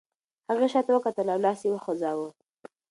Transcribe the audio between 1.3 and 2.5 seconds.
او لاس یې وخوځاوه.